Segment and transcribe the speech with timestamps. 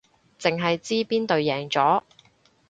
[0.39, 2.01] 淨係知邊隊贏咗